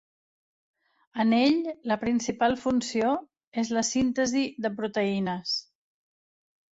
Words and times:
En 1.23 1.33
ell 1.39 1.59
la 1.91 1.97
principal 2.03 2.57
funció 2.61 3.11
és 3.65 3.69
la 3.79 3.83
síntesi 3.91 4.41
de 4.65 4.73
proteïnes. 4.81 5.53